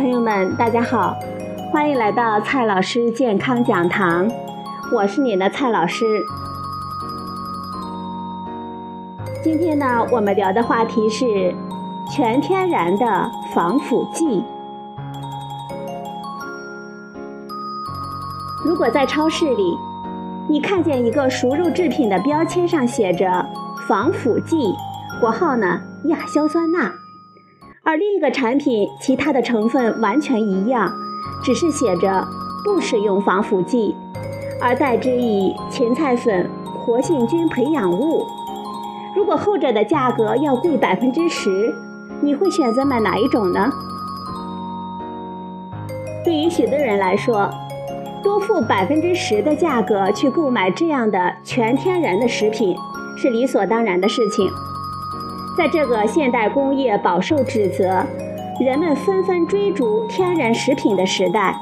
[0.00, 1.14] 朋友们，大家好，
[1.70, 4.26] 欢迎来到蔡老师健康讲堂，
[4.90, 6.06] 我是你的蔡老师。
[9.44, 11.54] 今天呢，我们聊的话题是
[12.10, 14.42] 全天然的防腐剂。
[18.64, 19.76] 如果在超市里，
[20.48, 23.44] 你看见一个熟肉制品的标签上写着
[23.86, 24.74] “防腐剂”，
[25.20, 26.90] 国号呢亚硝酸钠。
[27.90, 30.88] 而另一个产品，其他的成分完全一样，
[31.42, 32.24] 只是写着
[32.64, 33.96] 不使用防腐剂，
[34.60, 38.24] 而代之以芹菜粉、活性菌培养物。
[39.16, 41.74] 如果后者的价格要贵百分之十，
[42.20, 43.68] 你会选择买哪一种呢？
[46.24, 47.50] 对于许多人来说，
[48.22, 52.76] 多付百分之十的价格去购买这样的全天然的食品，
[53.16, 54.48] 是理所当然的事情。
[55.56, 58.04] 在这个现代工业饱受指责、
[58.60, 61.60] 人们纷纷追逐天然食品的时代，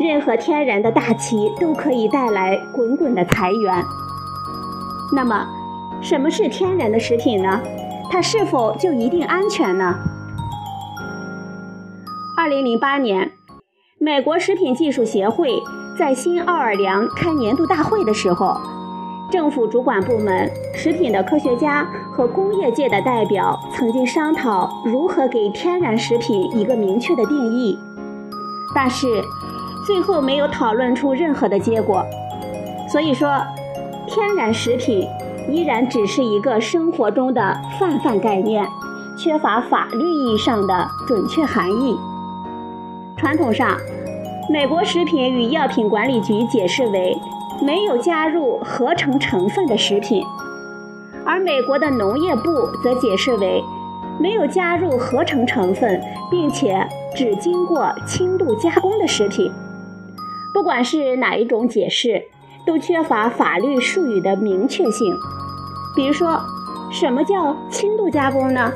[0.00, 3.84] 任何天然的大旗都可以带来滚滚的财源。
[5.14, 5.46] 那么，
[6.00, 7.60] 什么是天然的食品呢？
[8.10, 9.96] 它是否就一定安全呢？
[12.38, 13.32] 二零零八年，
[13.98, 15.62] 美国食品技术协会
[15.98, 18.60] 在新奥尔良开年度大会的时候。
[19.36, 27.78] 政府主管部门、食品的科学家和工业界的代表曾经商讨如何给天然食品一个明确的定义，
[28.74, 29.06] 但是
[29.86, 32.02] 最后没有讨论出任何的结果。
[32.88, 33.42] 所以说，
[34.06, 35.06] 天然食品
[35.50, 38.66] 依然只是一个生活中的泛泛概念，
[39.18, 41.94] 缺乏法律意义上的准确含义。
[43.18, 43.76] 传统上，
[44.50, 47.14] 美国食品与药品管理局解释为。
[47.62, 50.22] 没有加入合成成分的食品，
[51.24, 53.62] 而美国的农业部则解释为
[54.20, 56.00] 没有加入合成成分，
[56.30, 59.50] 并且只经过轻度加工的食品。
[60.54, 62.22] 不管是哪一种解释，
[62.66, 65.14] 都缺乏法律术语的明确性。
[65.94, 66.40] 比如说，
[66.90, 68.70] 什么叫轻度加工呢？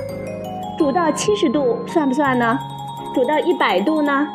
[0.78, 2.58] 煮到七十度算不算呢？
[3.14, 4.26] 煮到一百度呢？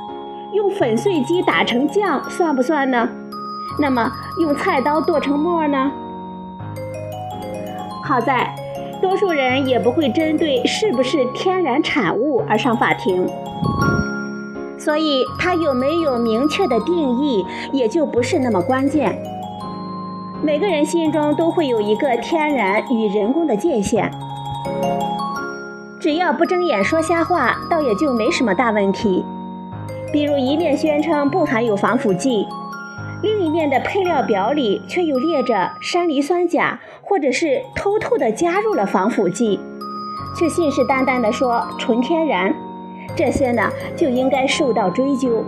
[0.53, 3.09] 用粉碎机打成酱算不算呢？
[3.77, 5.91] 那么用菜刀剁成末呢？
[8.03, 8.53] 好在，
[9.01, 13.27] 多数人也不会针对是不是天然产物而上法庭，
[14.77, 19.17] 所以它有没有明确的定义也就不是那么关键。
[20.43, 24.11] 每个人心中都会有一个天然与人工的界限，
[25.99, 29.25] 只要不睁眼说瞎话，倒也就没什么大问题。
[30.13, 32.47] 比如一面宣称不含有防腐剂。
[33.25, 39.59] 另一面的配料表里却又列着山梨酸钾，或者是偷偷的加入了防腐剂，
[40.37, 42.53] 却信誓旦旦的说纯天然，
[43.15, 45.43] 这些呢就应该受到追究。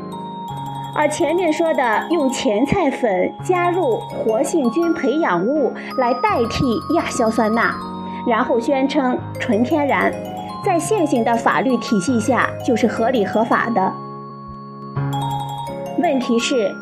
[0.95, 7.75] 而前面说的用芹菜粉加入活性菌培养物来代替亚硝酸钠，
[8.27, 10.11] 然后宣称纯天然，
[10.65, 13.93] 在现行的法律体系下就是合理合法的。
[15.99, 16.75] 问题是。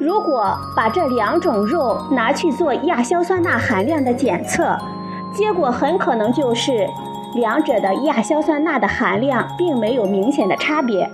[0.00, 4.78] 如果把这两种肉拿去做亚硝酸钠含量的检测，
[5.34, 6.88] 结果很可能就是
[7.34, 11.10] 两者的亚硝酸钠的含量并没有明显的差别。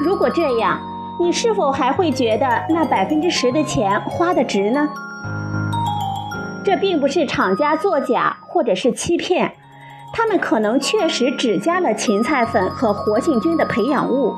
[0.00, 0.78] 如果这样，
[1.18, 4.88] 你是否还会觉得那百分之十的钱花的值呢？
[6.62, 9.54] 这并不是厂家作假或者是欺骗，
[10.12, 14.34] 他们可能确实只加了芹菜粉和活性菌的培养物。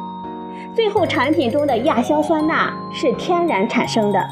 [0.74, 4.26] 最后产品中的亚硝酸钠是天然产生的。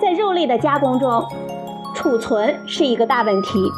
[0.00, 1.22] 在肉类的加工中，
[1.94, 3.70] 储存是一个大问题，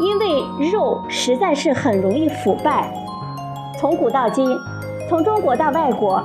[0.00, 0.42] 因为
[0.72, 2.92] 肉实在是很容易腐败。
[3.78, 4.56] 从古到今，
[5.08, 6.20] 从中国到外国，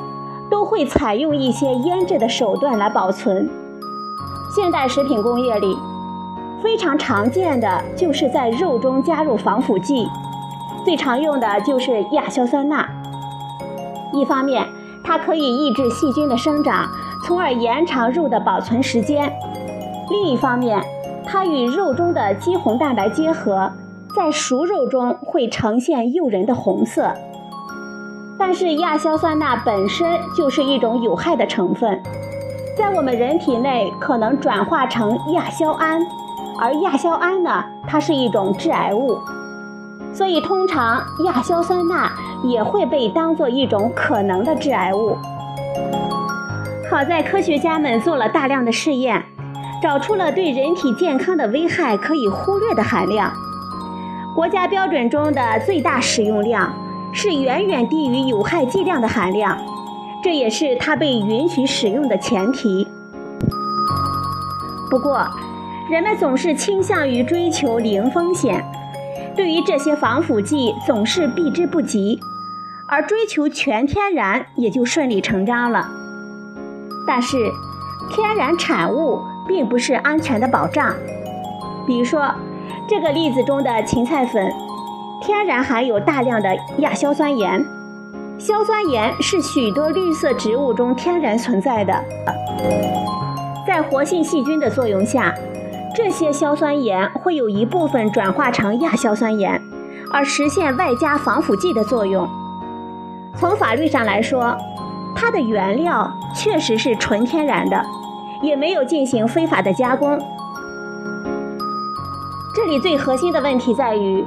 [0.49, 3.47] 都会采用一些腌制的手段来保存。
[4.55, 5.77] 现代食品工业里，
[6.63, 10.09] 非常常见的就是在肉中加入防腐剂，
[10.83, 12.83] 最常用的就是亚硝酸钠。
[14.19, 14.67] 一方面，
[15.03, 16.89] 它可以抑制细菌的生长，
[17.23, 19.29] 从而延长肉的保存时间；
[20.09, 20.83] 另一方面，
[21.25, 23.71] 它与肉中的肌红蛋白结合，
[24.15, 27.13] 在熟肉中会呈现诱人的红色。
[28.37, 32.01] 但是，亚硝酸钠本身就是一种有害的成分，
[32.77, 36.01] 在我们人体内可能转化成亚硝胺，
[36.59, 39.17] 而亚硝胺呢，它是一种致癌物。
[40.13, 42.11] 所以，通常亚硝酸钠
[42.43, 45.17] 也会被当做一种可能的致癌物。
[46.89, 49.23] 好在科学家们做了大量的试验，
[49.81, 53.31] 找出了对人体健康的危害可以忽略的含量。
[54.35, 56.73] 国家标准中的最大使用量
[57.13, 59.57] 是远远低于有害剂量的含量，
[60.23, 62.87] 这也是它被允许使用的前提。
[64.89, 65.25] 不过，
[65.89, 68.63] 人们总是倾向于追求零风险，
[69.39, 72.19] 对于这些防腐剂总是避之不及，
[72.89, 75.89] 而追求全天然也就顺理成章了。
[77.07, 77.37] 但是，
[78.11, 80.93] 天然产物并不是安全的保障。
[81.87, 82.29] 比如说，
[82.85, 84.51] 这个例子中的芹菜粉，
[85.21, 87.65] 天然含有大量的亚硝酸盐。
[88.37, 92.03] 硝酸盐是许多绿色植物中天然存在的，
[93.65, 95.33] 在活性细菌的作用下，
[95.95, 99.61] 这些硝酸盐会有一部分转化成亚硝酸盐，
[100.11, 102.27] 而实现外加防腐剂的作用。
[103.35, 104.55] 从法律上来说，
[105.15, 107.83] 它的原料确实是纯天然的，
[108.41, 110.19] 也没有进行非法的加工。
[112.55, 114.23] 这里最核心的问题在于，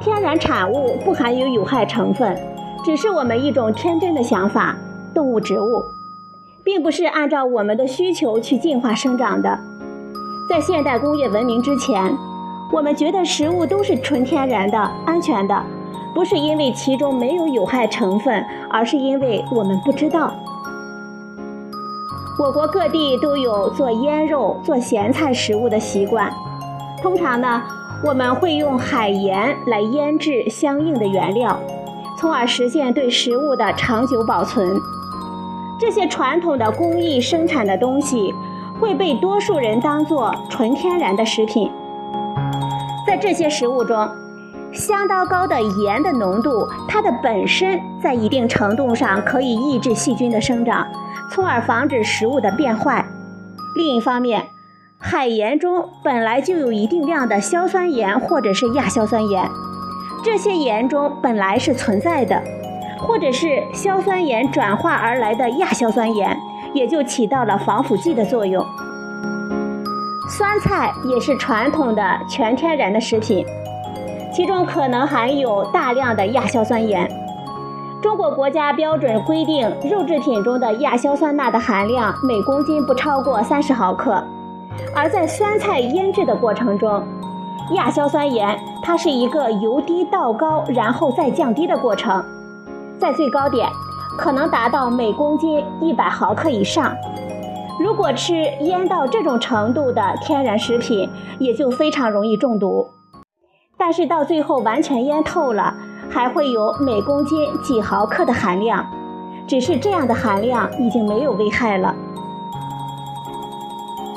[0.00, 2.36] 天然产物不含有有害成分，
[2.84, 4.76] 只是我们一种天真的想法。
[5.14, 5.84] 动物、植物，
[6.64, 9.58] 并不是按照我们的需求去进化生长的。
[10.52, 12.14] 在现代工业文明之前，
[12.70, 15.62] 我们觉得食物都是纯天然的、安全的，
[16.14, 20.30] 不是因为其中没有有害成分，而是因为我们不知道。
[22.38, 26.30] 我国各地都有做腌肉、做咸菜食物的习惯。
[27.00, 27.62] 通常呢，
[28.04, 31.58] 我们会用海盐来腌制相应的原料，
[32.18, 34.78] 从而实现对食物的长久保存。
[35.80, 38.34] 这些传统的工艺生产的东西
[38.82, 41.70] 会被多数人当作纯天然的食品。
[43.06, 44.08] 在这些食物中，
[44.72, 50.84] 相当高的盐的浓度，它的本身在一定程度上可以抑制细菌的生长，
[51.30, 53.06] 从而防止食物的变坏。
[53.76, 54.46] 另一方面，
[54.98, 59.48] 海盐中本来就有一定量的硝酸盐或者是亚硝酸盐，
[60.24, 62.42] 这些盐中本来是存在的，
[62.98, 66.36] 或者是硝酸盐转化而来的亚硝酸盐，
[66.74, 68.64] 也就起到了防腐剂的作用。
[70.28, 73.44] 酸菜也是传统的全天然的食品，
[74.32, 77.10] 其中可能含有大量的亚硝酸盐。
[78.00, 84.22] 中国国家标准规定，肉制品中的亚硝酸钠的含量每公斤不超过三十毫克。
[84.94, 87.02] 而在酸菜腌制的过程中，
[87.74, 92.24] 亚硝酸盐它是一个由低到高，然后再降低的过程，
[92.98, 93.68] 在最高点
[94.18, 96.94] 可能达到每公斤一百毫克以上。
[97.80, 102.86] 如果吃腌到这种程度的天然食品，也就非常容易中毒。
[103.76, 105.74] 但是到最后完全腌透了，
[106.08, 108.86] 还会有每公斤几毫克的含量，
[109.46, 111.94] 只是这样的含量已经没有危害了。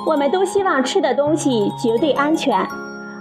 [0.06, 2.63] 我们都希望吃的东西绝对安全，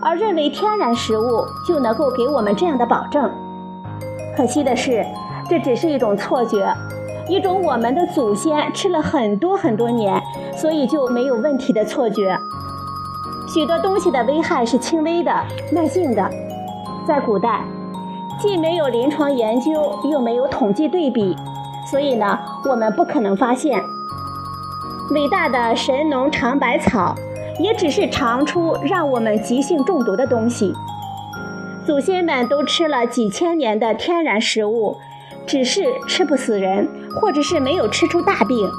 [0.02, 3.30] 而认为天然食物就能够给我们这样的保证。
[4.36, 5.06] 可惜的是，
[5.48, 6.74] 这只是一种错觉，
[7.28, 10.22] 一种我们的祖先吃了很多很多年，
[10.56, 12.38] 所以就没有问题的错觉。
[13.46, 15.30] 许多东西的危害是轻微的、
[15.72, 16.30] 慢性的，
[17.06, 17.62] 在古代，
[18.40, 21.36] 既没有临床研究，又没有统计对比，
[21.90, 22.38] 所以呢，
[22.68, 23.80] 我们不可能发现。
[25.10, 27.14] 伟大的神农尝百草，
[27.58, 30.72] 也只是尝出让我们急性中毒的东西。
[31.84, 34.96] 祖先们都吃了几千年的天然食物，
[35.46, 36.88] 只是吃不死人，
[37.20, 38.70] 或者是没有吃出大病，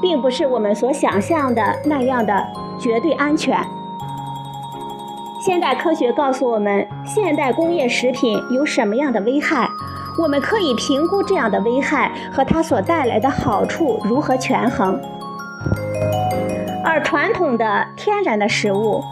[0.00, 2.44] 并不是我们所想象的那样的
[2.78, 3.58] 绝对安全。
[5.40, 9.68] 现代科学告诉我们，现代工业食品有什么样的危害，
[10.18, 15.00] 我们可以评估这样的危害和它所带来的好处如何权衡。
[16.84, 19.02] 而传统的天然的食物，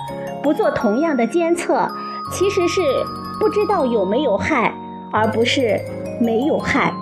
[0.43, 1.89] 不做同样的监测，
[2.33, 2.83] 其实是
[3.39, 4.75] 不知道有没有害，
[5.13, 5.81] 而不是
[6.20, 6.92] 没有害。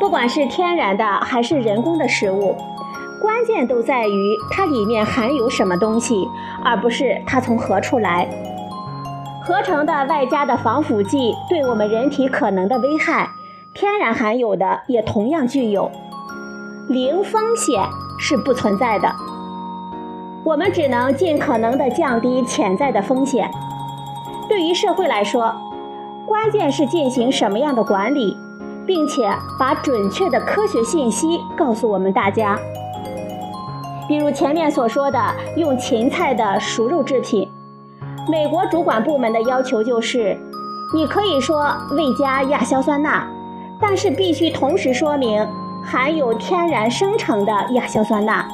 [0.00, 2.56] 不管是天然的还是人工的食物，
[3.20, 6.28] 关键都在于它里面含有什么东西，
[6.64, 8.28] 而不是它从何处来。
[9.44, 13.30] 合成的外加的防腐剂对我们人体可能的危害，
[13.74, 15.90] 天然含有的也同样具有。
[16.88, 17.80] 零风险
[18.18, 19.10] 是不存在的，
[20.44, 23.50] 我们只能尽可能的降低潜在的风险。
[24.48, 25.54] 对于社会来说，
[26.26, 28.36] 关键是进行什么样的管理，
[28.86, 32.58] 并且把准确的科学信息告诉我们大家。
[34.08, 35.18] 比如前面所说的
[35.56, 37.48] 用芹菜的熟肉制品，
[38.30, 40.38] 美国主管部门的要求就是，
[40.94, 43.26] 你可以说未加亚硝酸钠，
[43.80, 45.46] 但是必须同时说明。
[45.84, 48.46] 含有天然生成的亚硝酸钠，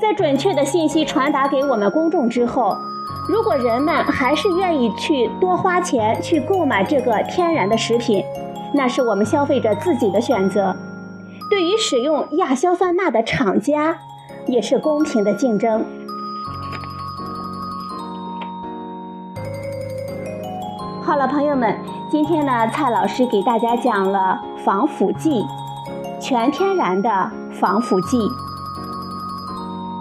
[0.00, 2.76] 在准确的信息传达给我们公众之后，
[3.28, 8.24] 如果人们还是愿意去多花钱去购买这个天然的食品，
[8.74, 10.74] 那是我们消费者自己的选择。
[11.48, 13.96] 对于使用亚硝酸钠的厂家，
[14.46, 15.84] 也是公平的竞争。
[21.04, 21.76] 好了，朋友们，
[22.10, 25.44] 今天呢，蔡老师给大家讲了防腐剂，
[26.18, 28.18] 全天然的防腐剂。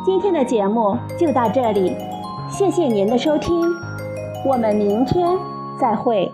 [0.03, 1.95] 今天的节目就到这里，
[2.61, 3.59] 谢谢您的收听，
[4.45, 5.35] 我们明天
[5.79, 6.31] 再会。